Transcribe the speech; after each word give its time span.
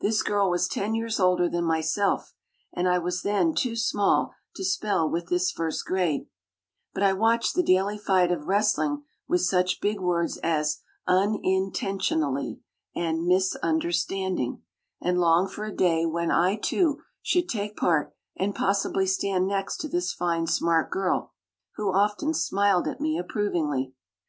This 0.00 0.22
girl 0.24 0.50
was 0.50 0.66
ten 0.66 0.96
years 0.96 1.20
older 1.20 1.48
than 1.48 1.62
myself, 1.64 2.34
and 2.72 2.88
I 2.88 2.98
was 2.98 3.22
then 3.22 3.54
too 3.54 3.76
small 3.76 4.34
to 4.56 4.64
spell 4.64 5.08
with 5.08 5.28
this 5.28 5.52
first 5.52 5.84
grade, 5.86 6.26
but 6.92 7.04
I 7.04 7.12
watched 7.12 7.54
the 7.54 7.62
daily 7.62 7.96
fight 7.96 8.32
of 8.32 8.48
wrestling 8.48 9.04
with 9.28 9.42
such 9.42 9.80
big 9.80 10.00
words 10.00 10.38
as 10.38 10.80
"un 11.06 11.36
in 11.44 11.70
ten 11.70 12.00
tion 12.00 12.20
al 12.20 12.34
ly" 12.34 12.56
and 12.96 13.26
"mis 13.28 13.56
un 13.62 13.78
der 13.78 13.92
stand 13.92 14.40
ing," 14.40 14.60
and 15.00 15.20
longed 15.20 15.52
for 15.52 15.64
a 15.66 15.72
day 15.72 16.04
when 16.04 16.32
I, 16.32 16.56
too, 16.56 17.02
should 17.22 17.48
take 17.48 17.76
part 17.76 18.12
and 18.36 18.56
possibly 18.56 19.06
stand 19.06 19.46
next 19.46 19.76
to 19.82 19.88
this 19.88 20.12
fine, 20.12 20.48
smart 20.48 20.90
girl, 20.90 21.30
who 21.76 21.92
often 21.94 22.34
smiled 22.34 22.88
at 22.88 23.00
me 23.00 23.16
approvingly. 23.16 23.92